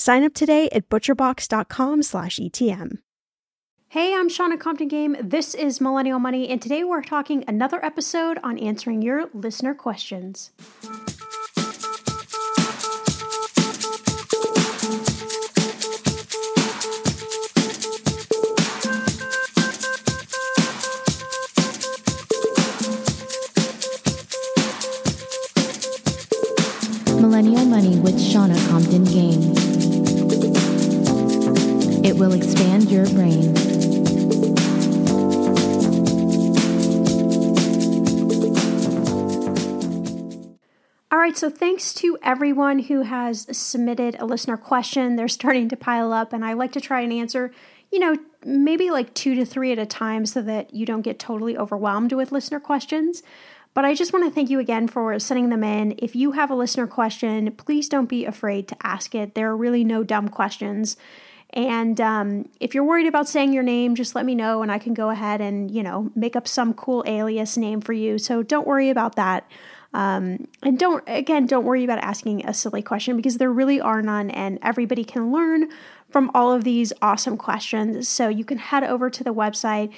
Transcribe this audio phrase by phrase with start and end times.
[0.00, 2.98] Sign up today at butcherbox.com/etm.
[3.88, 5.14] Hey, I'm Shannah Compton Game.
[5.22, 10.52] This is Millennial Money, and today we're talking another episode on answering your listener questions.
[27.20, 29.69] Millennial Money with Shannah Compton Game.
[32.02, 33.54] It will expand your brain.
[41.12, 45.16] All right, so thanks to everyone who has submitted a listener question.
[45.16, 47.52] They're starting to pile up, and I like to try and answer,
[47.92, 51.18] you know, maybe like two to three at a time so that you don't get
[51.18, 53.22] totally overwhelmed with listener questions.
[53.74, 55.94] But I just want to thank you again for sending them in.
[55.98, 59.34] If you have a listener question, please don't be afraid to ask it.
[59.34, 60.96] There are really no dumb questions.
[61.52, 64.78] And um, if you're worried about saying your name, just let me know and I
[64.78, 68.18] can go ahead and, you know, make up some cool alias name for you.
[68.18, 69.50] So don't worry about that.
[69.92, 74.00] Um, and don't, again, don't worry about asking a silly question because there really are
[74.00, 75.68] none and everybody can learn
[76.08, 78.08] from all of these awesome questions.
[78.08, 79.92] So you can head over to the website,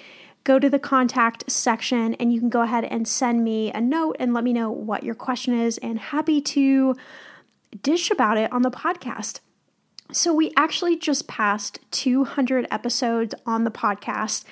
[0.44, 4.16] go to the contact section, and you can go ahead and send me a note
[4.18, 5.76] and let me know what your question is.
[5.78, 6.96] And happy to
[7.82, 9.40] dish about it on the podcast.
[10.12, 14.44] So, we actually just passed 200 episodes on the podcast.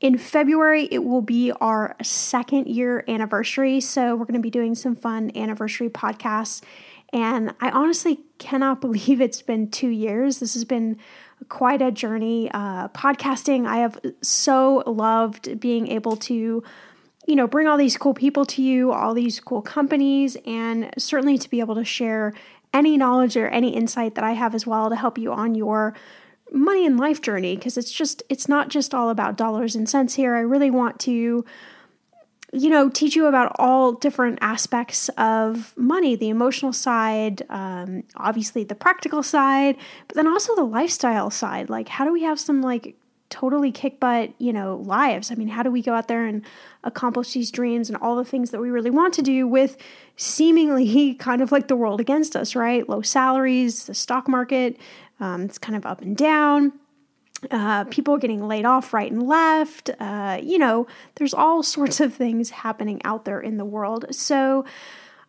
[0.00, 3.80] In February, it will be our second year anniversary.
[3.80, 6.62] So, we're going to be doing some fun anniversary podcasts.
[7.12, 10.40] And I honestly cannot believe it's been two years.
[10.40, 10.98] This has been
[11.48, 12.50] quite a journey.
[12.52, 16.62] Uh, podcasting, I have so loved being able to,
[17.26, 21.38] you know, bring all these cool people to you, all these cool companies, and certainly
[21.38, 22.34] to be able to share
[22.72, 25.94] any knowledge or any insight that I have as well to help you on your
[26.52, 30.14] money and life journey because it's just it's not just all about dollars and cents
[30.14, 30.34] here.
[30.34, 31.44] I really want to
[32.52, 38.64] you know teach you about all different aspects of money the emotional side um, obviously
[38.64, 39.76] the practical side
[40.06, 42.96] but then also the lifestyle side like how do we have some like
[43.30, 45.30] totally kick butt, you know, lives.
[45.30, 46.42] I mean, how do we go out there and
[46.84, 49.76] accomplish these dreams and all the things that we really want to do with
[50.16, 52.88] seemingly kind of like the world against us, right?
[52.88, 54.76] Low salaries, the stock market,
[55.20, 56.72] um, it's kind of up and down.
[57.52, 59.90] Uh, people getting laid off right and left.
[60.00, 60.86] Uh, you know,
[61.16, 64.06] there's all sorts of things happening out there in the world.
[64.10, 64.64] So,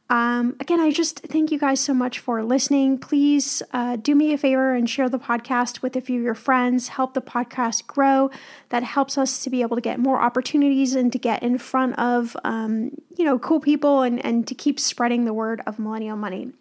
[0.09, 2.97] um, again, I just thank you guys so much for listening.
[2.97, 6.33] Please uh, do me a favor and share the podcast with a few of your
[6.33, 6.87] friends.
[6.87, 8.31] Help the podcast grow.
[8.69, 11.99] That helps us to be able to get more opportunities and to get in front
[11.99, 16.17] of um, you know cool people and and to keep spreading the word of millennial
[16.17, 16.53] money.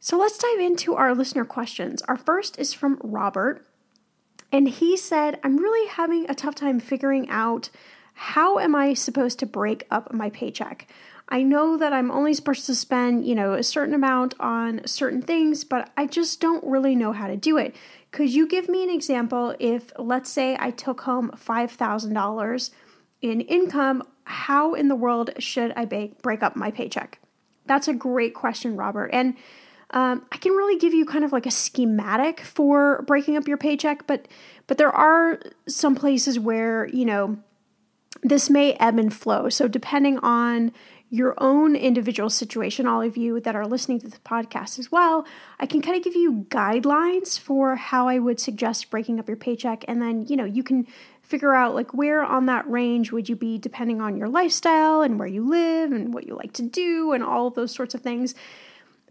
[0.00, 2.02] So let's dive into our listener questions.
[2.02, 3.66] Our first is from Robert,
[4.50, 7.70] and he said, "I'm really having a tough time figuring out."
[8.14, 10.86] How am I supposed to break up my paycheck?
[11.32, 15.22] I know that I'm only supposed to spend, you know, a certain amount on certain
[15.22, 17.74] things, but I just don't really know how to do it.
[18.10, 22.70] Could you give me an example if, let's say, I took home $5,000
[23.22, 24.02] in income?
[24.24, 27.18] How in the world should I ba- break up my paycheck?
[27.64, 29.06] That's a great question, Robert.
[29.06, 29.34] And
[29.92, 33.58] um, I can really give you kind of like a schematic for breaking up your
[33.58, 34.28] paycheck, but
[34.66, 35.38] but there are
[35.68, 37.38] some places where you know
[38.22, 39.48] this may ebb and flow.
[39.48, 40.72] So depending on
[41.12, 45.26] your own individual situation, all of you that are listening to the podcast as well,
[45.60, 49.36] I can kind of give you guidelines for how I would suggest breaking up your
[49.36, 49.84] paycheck.
[49.86, 50.86] And then, you know, you can
[51.20, 55.18] figure out like where on that range would you be depending on your lifestyle and
[55.18, 58.34] where you live and what you like to do and all those sorts of things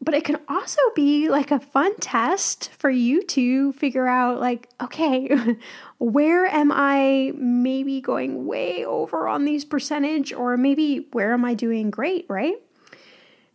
[0.03, 4.67] but it can also be like a fun test for you to figure out like
[4.81, 5.29] okay
[5.99, 11.53] where am i maybe going way over on these percentage or maybe where am i
[11.53, 12.55] doing great right?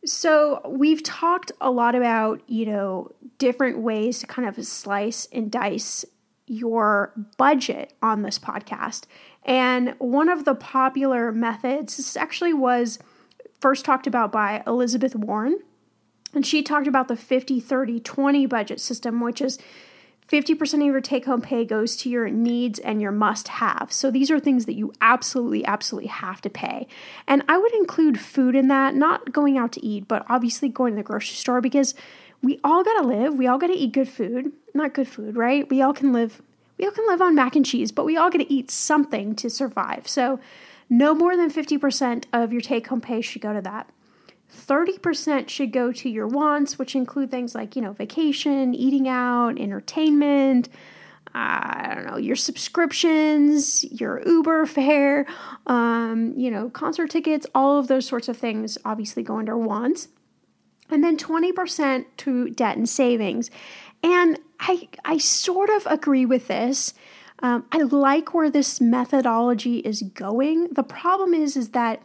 [0.05, 5.51] So we've talked a lot about you know different ways to kind of slice and
[5.51, 6.05] dice
[6.47, 9.05] your budget on this podcast.
[9.45, 13.01] And one of the popular methods this actually was
[13.61, 15.59] first talked about by elizabeth warren
[16.37, 19.59] and she talked about the 50 30 20 budget system, which is
[20.31, 23.93] 50% of your take home pay goes to your needs and your must have.
[23.93, 26.89] So these are things that you absolutely, absolutely have to pay.
[27.29, 30.95] And I would include food in that, not going out to eat, but obviously going
[30.95, 31.95] to the grocery store because
[32.43, 33.35] we all gotta live.
[33.35, 34.53] We all gotta eat good food.
[34.75, 35.69] Not good food, right?
[35.71, 36.43] We all can live.
[36.77, 39.49] We all can live on mac and cheese, but we all gotta eat something to
[39.49, 40.09] survive.
[40.09, 40.41] So
[40.91, 43.89] no more than 50% of your take home pay should go to that.
[44.55, 49.59] 30% should go to your wants, which include things like, you know, vacation, eating out,
[49.59, 50.69] entertainment,
[51.35, 55.27] I don't know, your subscriptions, your Uber fare,
[55.67, 60.09] um, you know, concert tickets, all of those sorts of things obviously go under wants.
[60.89, 63.51] And then 20% to debt and savings.
[64.03, 66.95] And I, I sort of agree with this.
[67.41, 70.69] Um, I like where this methodology is going.
[70.73, 72.03] The problem is, is that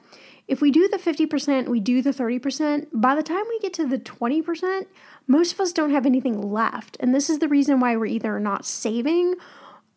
[0.51, 3.87] if we do the 50%, we do the 30%, by the time we get to
[3.87, 4.85] the 20%,
[5.25, 6.97] most of us don't have anything left.
[6.99, 9.35] And this is the reason why we're either not saving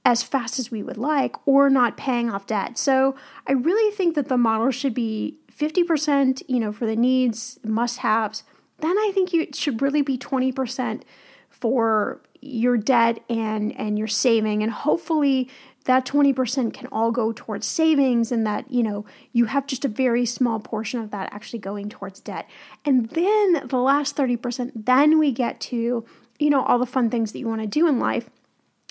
[0.04, 2.78] as fast as we would like or not paying off debt.
[2.78, 3.16] So
[3.48, 8.44] I really think that the model should be 50%, you know, for the needs, must-haves.
[8.78, 11.02] Then I think you, it should really be 20%
[11.50, 15.48] for your debt and and your saving and hopefully
[15.84, 19.88] that 20% can all go towards savings and that you know you have just a
[19.88, 22.48] very small portion of that actually going towards debt.
[22.84, 26.04] And then the last 30% then we get to
[26.38, 28.28] you know all the fun things that you want to do in life.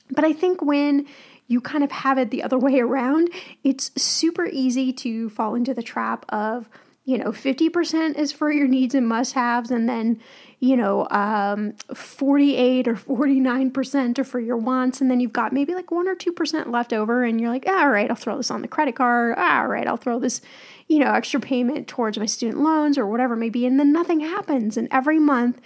[0.09, 1.07] But i think when
[1.47, 3.29] you kind of have it the other way around
[3.63, 6.69] it's super easy to fall into the trap of
[7.05, 10.21] you know 50% is for your needs and must haves and then
[10.63, 15.01] you know, um, 48 or 49% are for your wants.
[15.01, 17.25] And then you've got maybe like 1 or 2% left over.
[17.25, 19.37] And you're like, all right, I'll throw this on the credit card.
[19.37, 20.39] All right, I'll throw this,
[20.87, 23.65] you know, extra payment towards my student loans or whatever it may be.
[23.65, 24.77] And then nothing happens.
[24.77, 25.59] And every month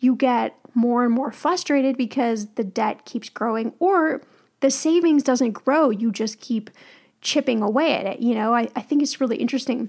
[0.00, 4.20] you get more and more frustrated because the debt keeps growing or
[4.60, 5.88] the savings doesn't grow.
[5.88, 6.68] You just keep
[7.22, 8.20] chipping away at it.
[8.20, 9.88] You know, I, I think it's really interesting.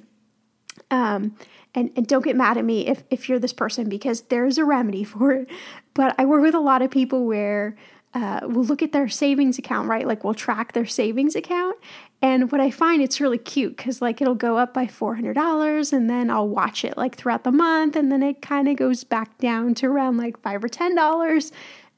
[0.92, 1.36] Um,
[1.76, 4.66] and, and don't get mad at me if, if you're this person because there's a
[4.66, 5.50] remedy for it.
[5.94, 7.76] But I work with a lot of people where
[8.14, 10.08] uh, we'll look at their savings account, right?
[10.08, 11.78] Like we'll track their savings account.
[12.22, 16.10] And what I find it's really cute because like it'll go up by $400 and
[16.10, 19.38] then I'll watch it like throughout the month and then it kind of goes back
[19.40, 21.52] down to around like five or $10.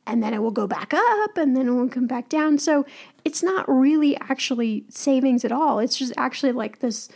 [0.07, 2.59] and then it will go back up and then it will come back down.
[2.59, 2.85] So
[3.25, 5.79] it's not really actually savings at all.
[5.79, 7.09] It's just actually like this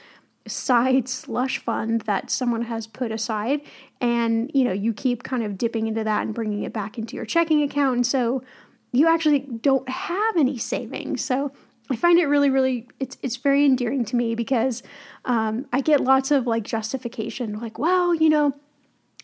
[0.49, 3.61] side slush fund that someone has put aside.
[4.01, 7.15] And you know you keep kind of dipping into that and bringing it back into
[7.15, 7.95] your checking account.
[7.95, 8.43] And so
[8.91, 11.23] you actually don't have any savings.
[11.23, 11.51] So
[11.91, 14.83] i find it really really it's it's very endearing to me because
[15.25, 18.53] um, i get lots of like justification like well you know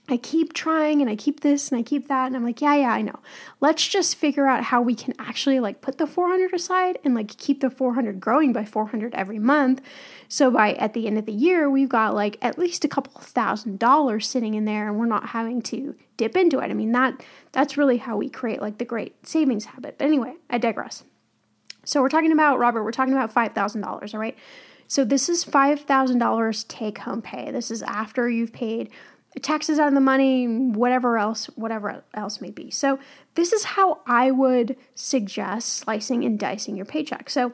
[0.07, 2.75] I keep trying and I keep this and I keep that and I'm like, yeah,
[2.75, 3.19] yeah, I know.
[3.59, 7.35] Let's just figure out how we can actually like put the 400 aside and like
[7.37, 9.81] keep the 400 growing by 400 every month.
[10.27, 13.19] So by at the end of the year, we've got like at least a couple
[13.19, 16.69] thousand dollars sitting in there and we're not having to dip into it.
[16.69, 19.97] I mean, that that's really how we create like the great savings habit.
[19.97, 21.03] But anyway, I digress.
[21.83, 24.37] So we're talking about Robert, we're talking about $5,000, all right?
[24.87, 27.51] So this is $5,000 take home pay.
[27.51, 28.89] This is after you've paid
[29.41, 32.71] taxes on the money, whatever else, whatever else may be.
[32.71, 32.99] So
[33.35, 37.29] this is how I would suggest slicing and dicing your paycheck.
[37.29, 37.53] So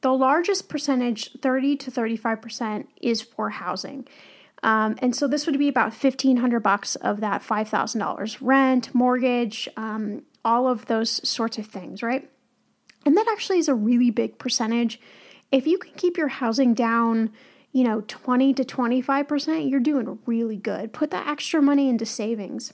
[0.00, 4.06] the largest percentage, 30 to 35%, is for housing.
[4.62, 10.22] Um, and so this would be about 1500 bucks of that $5,000 rent, mortgage, um,
[10.44, 12.28] all of those sorts of things, right?
[13.04, 15.00] And that actually is a really big percentage.
[15.50, 17.30] If you can keep your housing down,
[17.72, 20.92] you know, 20 to 25%, you're doing really good.
[20.92, 22.72] Put that extra money into savings.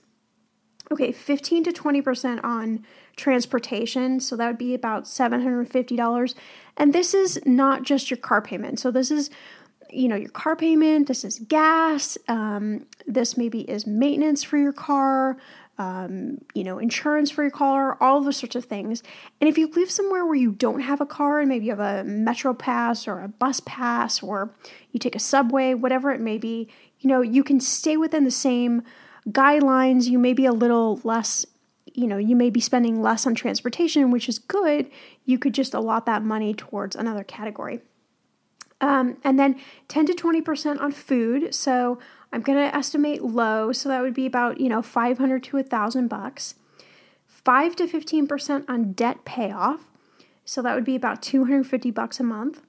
[0.92, 2.84] Okay, 15 to 20% on
[3.16, 4.20] transportation.
[4.20, 6.34] So that would be about $750.
[6.76, 8.78] And this is not just your car payment.
[8.78, 9.30] So this is,
[9.90, 14.72] you know, your car payment, this is gas, um, this maybe is maintenance for your
[14.72, 15.38] car,
[15.78, 19.02] um, you know, insurance for your car, all those sorts of things.
[19.40, 21.81] And if you live somewhere where you don't have a car and maybe you have
[21.81, 24.54] a metro pass or a bus pass or
[24.93, 26.69] you take a subway, whatever it may be,
[27.00, 28.83] you know, you can stay within the same
[29.28, 30.07] guidelines.
[30.07, 31.45] You may be a little less,
[31.93, 34.88] you know, you may be spending less on transportation, which is good.
[35.25, 37.81] You could just allot that money towards another category.
[38.81, 41.54] Um, and then 10 to 20% on food.
[41.54, 41.99] So
[42.35, 45.61] I'm going to estimate low, so that would be about, you know, 500 to a
[45.61, 46.57] 1000 bucks.
[47.29, 49.88] 5 to 15% on debt payoff.
[50.45, 52.62] So that would be about 250 bucks a month.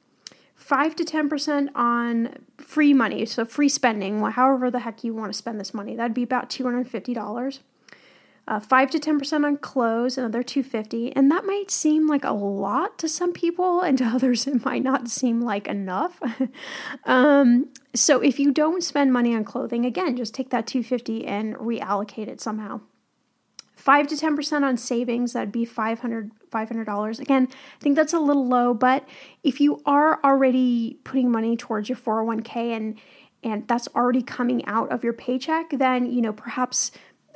[0.53, 5.37] 5 to 10% on free money, so free spending, however the heck you want to
[5.37, 5.95] spend this money.
[5.95, 7.59] That'd be about $250
[8.47, 12.97] uh, 5 to 10% on clothes, another 250 and that might seem like a lot
[12.99, 16.21] to some people and to others it might not seem like enough.
[17.05, 21.55] Um, so if you don't spend money on clothing again just take that 250 and
[21.55, 22.81] reallocate it somehow.
[23.75, 28.47] 5 to 10% on savings that'd be 500 $500 again i think that's a little
[28.47, 29.07] low but
[29.43, 32.99] if you are already putting money towards your 401k and
[33.43, 36.91] and that's already coming out of your paycheck then you know perhaps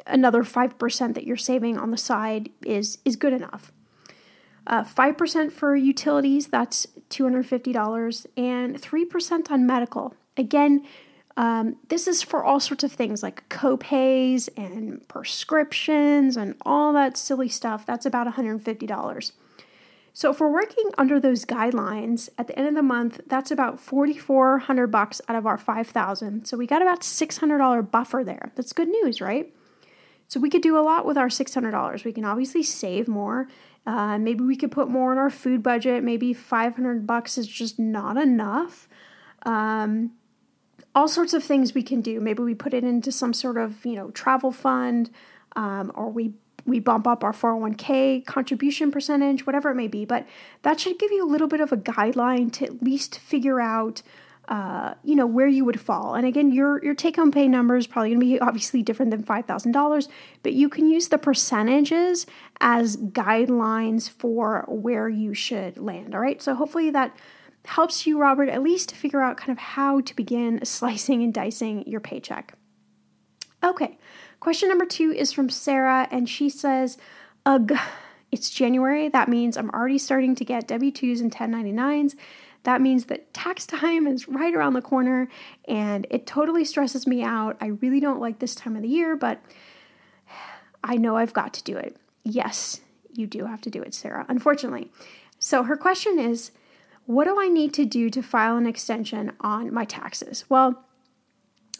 [0.08, 3.72] another 5% that you're saving on the side is is good enough.
[4.68, 10.13] Uh, 5% for utilities, that's $250, and 3% on medical.
[10.38, 10.86] Again,
[11.38, 17.18] um, this is for all sorts of things like copays and prescriptions and all that
[17.18, 17.86] silly stuff.
[17.86, 19.32] That's about $150.
[20.13, 23.79] So if we're working under those guidelines at the end of the month, that's about
[23.79, 26.46] 4400 bucks out of our 5000.
[26.46, 28.51] So we got about $600 buffer there.
[28.56, 29.53] That's good news, right?
[30.30, 32.06] So we could do a lot with our $600.
[32.06, 33.48] We can obviously save more.
[33.86, 36.04] Uh, maybe we could put more in our food budget.
[36.04, 38.88] Maybe 500 bucks is just not enough.
[39.44, 40.12] Um,
[40.94, 42.20] all sorts of things we can do.
[42.20, 45.10] Maybe we put it into some sort of, you know, travel fund
[45.56, 46.34] um, or we
[46.66, 50.06] we bump up our 401k contribution percentage, whatever it may be.
[50.06, 50.28] But
[50.62, 54.04] that should give you a little bit of a guideline to at least figure out
[54.50, 56.15] uh, you know where you would fall.
[56.15, 59.12] And again, your your take home pay number is probably going to be obviously different
[59.12, 60.10] than five thousand dollars,
[60.41, 62.25] but you can use the percentages
[62.60, 66.15] as guidelines for where you should land.
[66.15, 67.15] All right, so hopefully that
[67.65, 71.88] helps you, Robert, at least figure out kind of how to begin slicing and dicing
[71.88, 72.56] your paycheck.
[73.63, 74.00] Okay,
[74.39, 76.98] question number two is from Sarah, and she says,
[77.46, 77.77] "Ugh."
[78.32, 79.10] It's January.
[79.10, 82.13] That means I'm already starting to get W 2s and 1099s
[82.63, 85.30] that means that tax time is right around the corner
[85.68, 87.58] and it totally stresses me out.
[87.62, 89.42] I really don't like this time of the year, but
[90.84, 91.98] I know I've got to do it.
[92.24, 92.82] Yes,
[93.13, 94.92] you do have to do it, Sarah, unfortunately.
[95.39, 96.51] So her question is
[97.06, 100.46] What do I need to do to file an extension on my taxes?
[100.50, 100.86] Well,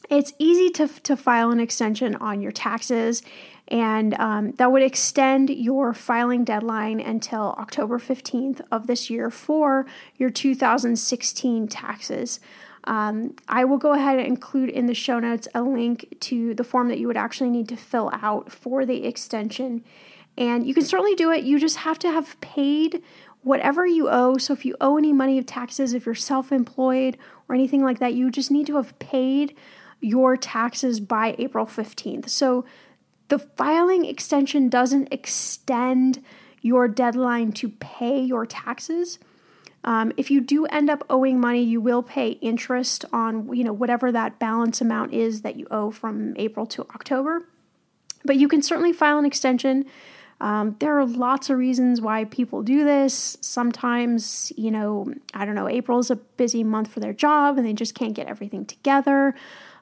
[0.09, 3.21] it's easy to, to file an extension on your taxes
[3.69, 9.85] and um, that would extend your filing deadline until October 15th of this year for
[10.17, 12.39] your 2016 taxes.
[12.85, 16.63] Um, I will go ahead and include in the show notes a link to the
[16.63, 19.83] form that you would actually need to fill out for the extension.
[20.35, 21.43] And you can certainly do it.
[21.43, 23.03] You just have to have paid
[23.43, 24.38] whatever you owe.
[24.38, 27.99] So if you owe any money of taxes, if you're self employed or anything like
[27.99, 29.55] that, you just need to have paid
[30.01, 32.29] your taxes by April 15th.
[32.29, 32.65] So
[33.29, 36.24] the filing extension doesn't extend
[36.62, 39.17] your deadline to pay your taxes.
[39.83, 43.71] Um, if you do end up owing money, you will pay interest on you know
[43.71, 47.45] whatever that balance amount is that you owe from April to October.
[48.25, 49.86] But you can certainly file an extension.
[50.41, 53.38] Um, there are lots of reasons why people do this.
[53.41, 57.65] Sometimes, you know, I don't know, April is a busy month for their job and
[57.65, 59.36] they just can't get everything together.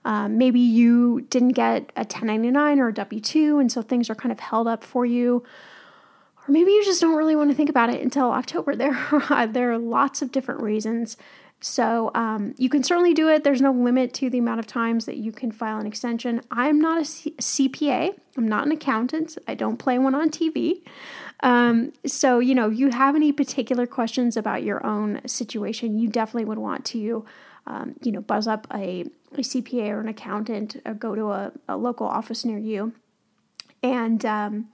[0.07, 4.15] Um, maybe you didn't get a 1099 or a W 2, and so things are
[4.15, 5.43] kind of held up for you.
[6.47, 8.73] Or maybe you just don't really want to think about it until October.
[8.77, 8.95] There,
[9.29, 11.17] are, there are lots of different reasons.
[11.59, 13.43] So um, you can certainly do it.
[13.43, 16.39] There's no limit to the amount of times that you can file an extension.
[16.51, 18.17] I'm not a C- CPA.
[18.37, 19.37] I'm not an accountant.
[19.45, 20.83] I don't play one on TV.
[21.41, 26.07] Um, so you know, if you have any particular questions about your own situation, you
[26.07, 27.25] definitely would want to,
[27.67, 31.51] um, you know, buzz up a, a, CPA or an accountant, or go to a,
[31.67, 32.93] a local office near you,
[33.83, 34.69] and um,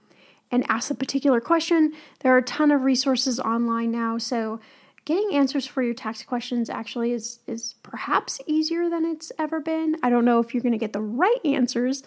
[0.50, 1.92] and ask a particular question.
[2.20, 4.60] There are a ton of resources online now, so
[5.04, 9.96] getting answers for your tax questions actually is is perhaps easier than it's ever been.
[10.02, 12.04] I don't know if you're going to get the right answers,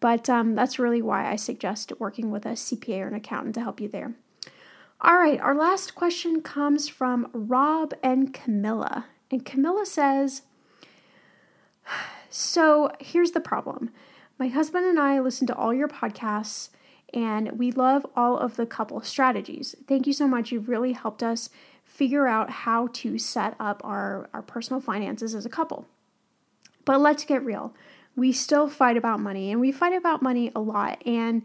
[0.00, 3.62] but um, that's really why I suggest working with a CPA or an accountant to
[3.62, 4.14] help you there.
[5.00, 9.06] All right, our last question comes from Rob and Camilla.
[9.30, 10.42] And Camilla says,
[12.28, 13.90] So here's the problem.
[14.38, 16.68] My husband and I listen to all your podcasts
[17.14, 19.74] and we love all of the couple strategies.
[19.86, 20.52] Thank you so much.
[20.52, 21.50] You've really helped us
[21.84, 25.86] figure out how to set up our, our personal finances as a couple.
[26.84, 27.74] But let's get real.
[28.16, 31.42] We still fight about money, and we fight about money a lot, and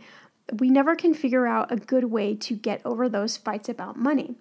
[0.54, 4.36] we never can figure out a good way to get over those fights about money.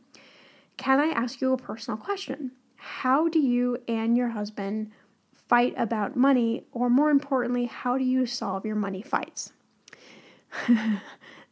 [0.76, 2.52] Can I ask you a personal question?
[2.80, 4.90] How do you and your husband
[5.32, 9.52] fight about money, or more importantly, how do you solve your money fights?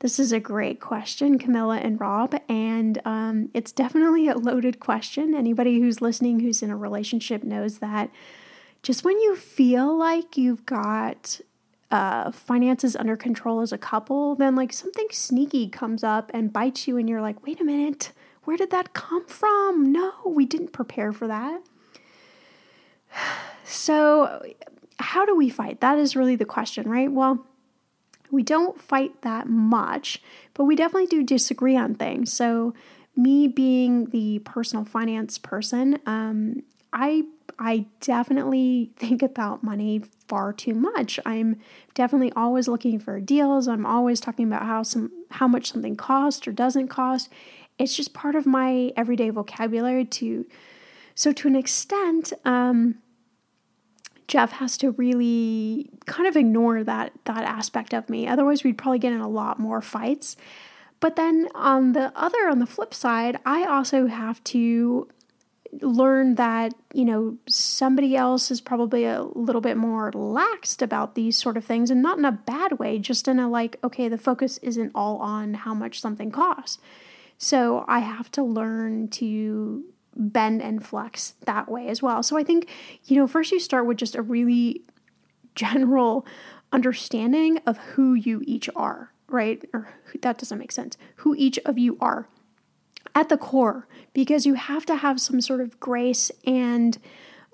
[0.00, 5.34] This is a great question, Camilla and Rob, and um, it's definitely a loaded question.
[5.34, 8.08] Anybody who's listening who's in a relationship knows that
[8.84, 11.40] just when you feel like you've got
[11.90, 16.86] uh, finances under control as a couple, then like something sneaky comes up and bites
[16.86, 18.12] you, and you're like, wait a minute,
[18.48, 19.92] where did that come from?
[19.92, 21.60] No, we didn't prepare for that.
[23.70, 24.42] So,
[24.98, 25.82] how do we fight?
[25.82, 27.12] That is really the question, right?
[27.12, 27.46] Well,
[28.30, 30.22] we don't fight that much,
[30.54, 32.32] but we definitely do disagree on things.
[32.32, 32.72] So,
[33.14, 36.62] me being the personal finance person, um,
[36.94, 37.24] I
[37.58, 41.20] I definitely think about money far too much.
[41.26, 41.60] I'm
[41.92, 43.68] definitely always looking for deals.
[43.68, 47.28] I'm always talking about how some how much something costs or doesn't cost.
[47.78, 50.46] It's just part of my everyday vocabulary to
[51.14, 52.98] so to an extent, um,
[54.28, 58.28] Jeff has to really kind of ignore that that aspect of me.
[58.28, 60.36] Otherwise, we'd probably get in a lot more fights.
[61.00, 65.08] But then on the other on the flip side, I also have to
[65.80, 71.36] learn that, you know, somebody else is probably a little bit more laxed about these
[71.36, 74.18] sort of things and not in a bad way, just in a like, okay, the
[74.18, 76.78] focus isn't all on how much something costs.
[77.38, 79.84] So I have to learn to
[80.16, 82.22] bend and flex that way as well.
[82.22, 82.68] So I think,
[83.04, 84.82] you know, first you start with just a really
[85.54, 86.26] general
[86.72, 89.64] understanding of who you each are, right?
[89.72, 90.96] Or that doesn't make sense.
[91.16, 92.28] Who each of you are
[93.14, 96.98] at the core, because you have to have some sort of grace and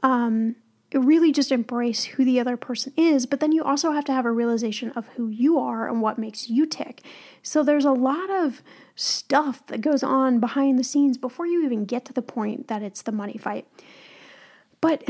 [0.03, 0.57] um,
[0.95, 4.25] really just embrace who the other person is, but then you also have to have
[4.25, 7.03] a realization of who you are and what makes you tick.
[7.43, 8.63] So there's a lot of
[8.95, 12.83] stuff that goes on behind the scenes before you even get to the point that
[12.83, 13.67] it's the money fight.
[14.81, 15.03] But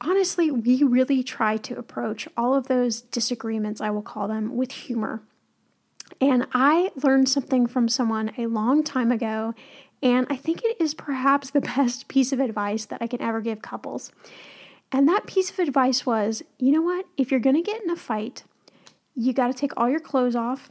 [0.00, 4.70] honestly, we really try to approach all of those disagreements, I will call them, with
[4.72, 5.22] humor.
[6.20, 9.54] And I learned something from someone a long time ago,
[10.02, 13.40] and I think it is perhaps the best piece of advice that I can ever
[13.40, 14.12] give couples.
[14.92, 17.06] And that piece of advice was you know what?
[17.16, 18.44] If you're going to get in a fight,
[19.14, 20.70] you got to take all your clothes off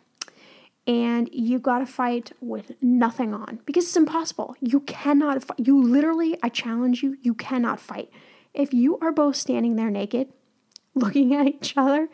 [0.88, 4.56] and you got to fight with nothing on because it's impossible.
[4.62, 8.10] You cannot, you literally, I challenge you, you cannot fight.
[8.54, 10.30] If you are both standing there naked,
[10.96, 12.10] looking at each other,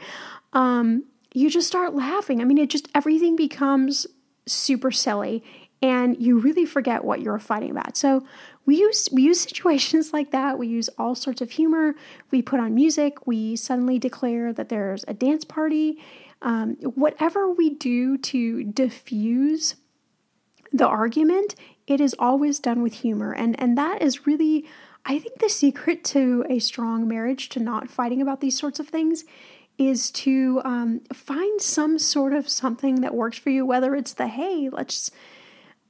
[0.54, 2.42] um, you just start laughing.
[2.42, 4.08] I mean, it just, everything becomes
[4.46, 5.44] super silly
[5.82, 7.96] and you really forget what you're fighting about.
[7.98, 8.26] So
[8.66, 10.58] we use we use situations like that.
[10.58, 11.96] We use all sorts of humor.
[12.32, 13.28] We put on music.
[13.28, 16.00] We suddenly declare that there's a dance party.
[16.42, 19.76] Um, whatever we do to diffuse
[20.72, 21.56] the argument,
[21.88, 23.34] it is always done with humor.
[23.34, 24.66] And, and that is really,
[25.06, 28.88] I think, the secret to a strong marriage, to not fighting about these sorts of
[28.88, 29.24] things,
[29.78, 34.28] is to um, find some sort of something that works for you, whether it's the
[34.28, 35.12] hey, let's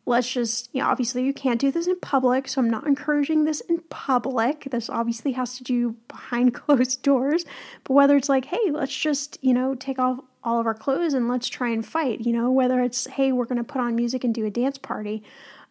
[0.07, 3.43] let's just, you know, obviously you can't do this in public, so I'm not encouraging
[3.43, 4.69] this in public.
[4.71, 7.45] This obviously has to do behind closed doors.
[7.83, 11.13] But whether it's like, hey, let's just, you know, take off all of our clothes
[11.13, 13.95] and let's try and fight, you know, whether it's, hey, we're going to put on
[13.95, 15.23] music and do a dance party.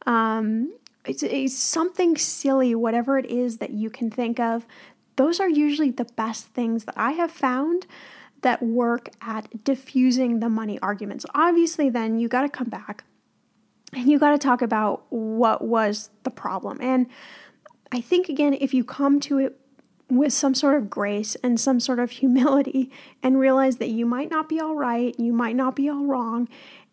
[0.05, 0.75] Um,
[1.07, 4.67] it's, it's something silly, whatever it is that you can think of.
[5.17, 7.87] Those are usually the best things that I have found
[8.43, 11.25] that work at diffusing the money arguments.
[11.35, 13.05] Obviously, then you got to come back
[13.97, 16.79] and you got to talk about what was the problem.
[16.83, 17.07] And
[17.91, 19.59] I think, again, if you come to it
[20.09, 22.91] with some sort of grace and some sort of humility
[23.23, 26.47] and realize that you might not be all right, you might not be all wrong,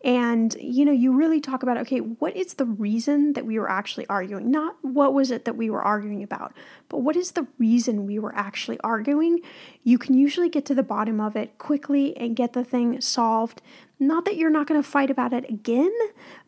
[0.04, 3.70] and you know, you really talk about okay, what is the reason that we were
[3.70, 4.50] actually arguing?
[4.50, 6.52] Not what was it that we were arguing about,
[6.90, 9.40] but what is the reason we were actually arguing?
[9.82, 13.62] You can usually get to the bottom of it quickly and get the thing solved.
[13.98, 15.92] Not that you're not going to fight about it again,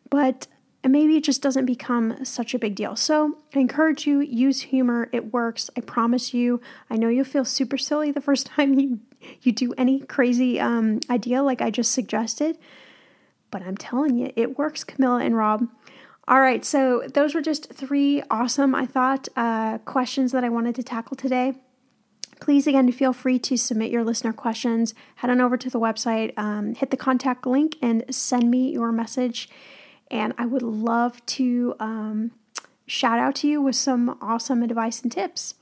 [0.09, 0.47] but
[0.87, 2.95] maybe it just doesn't become such a big deal.
[2.95, 5.09] So I encourage you, use humor.
[5.11, 5.69] It works.
[5.75, 6.61] I promise you.
[6.89, 8.99] I know you'll feel super silly the first time you
[9.41, 12.57] you do any crazy um, idea like I just suggested,
[13.49, 15.67] but I'm telling you, it works, Camilla and Rob.
[16.27, 20.75] All right, so those were just three awesome, I thought, uh, questions that I wanted
[20.75, 21.55] to tackle today.
[22.39, 24.93] Please, again, feel free to submit your listener questions.
[25.15, 28.91] Head on over to the website, um, hit the contact link, and send me your
[28.91, 29.49] message
[30.09, 32.31] and I would love to um,
[32.85, 35.55] shout out to you with some awesome advice and tips.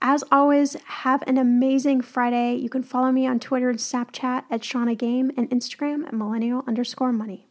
[0.00, 2.56] As always, have an amazing Friday.
[2.56, 6.64] You can follow me on Twitter and Snapchat at Shannah Game and Instagram at millennial
[6.66, 7.46] underscore money.